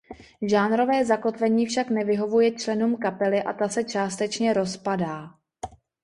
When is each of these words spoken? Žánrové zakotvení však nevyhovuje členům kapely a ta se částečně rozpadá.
Žánrové 0.41 1.05
zakotvení 1.05 1.65
však 1.65 1.89
nevyhovuje 1.89 2.51
členům 2.51 2.97
kapely 2.97 3.43
a 3.43 3.53
ta 3.53 3.69
se 3.69 3.83
částečně 3.83 4.53
rozpadá. 4.53 5.29